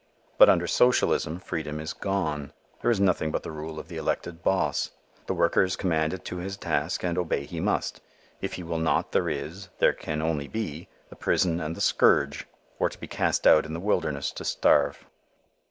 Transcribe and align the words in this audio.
But 0.39 0.49
under 0.49 0.65
socialism 0.65 1.37
freedom 1.37 1.79
is 1.79 1.93
gone. 1.93 2.53
There 2.81 2.89
is 2.89 2.99
nothing 2.99 3.29
but 3.29 3.43
the 3.43 3.51
rule 3.51 3.77
of 3.77 3.87
the 3.87 3.97
elected 3.97 4.41
boss. 4.41 4.89
The 5.27 5.35
worker 5.35 5.61
is 5.61 5.75
commanded 5.75 6.25
to 6.25 6.37
his 6.37 6.57
task 6.57 7.03
and 7.03 7.19
obey 7.19 7.45
he 7.45 7.59
must. 7.59 8.01
If 8.41 8.53
he 8.53 8.63
will 8.63 8.79
not, 8.79 9.11
there 9.11 9.29
is, 9.29 9.67
there 9.77 9.93
can 9.93 10.19
only 10.19 10.47
be, 10.47 10.87
the 11.09 11.15
prison 11.15 11.59
and 11.61 11.75
the 11.75 11.81
scourge, 11.81 12.47
or 12.79 12.89
to 12.89 12.99
be 12.99 13.05
cast 13.05 13.45
out 13.45 13.63
in 13.63 13.73
the 13.73 13.79
wilderness 13.79 14.31
to 14.31 14.43
starve. 14.43 15.05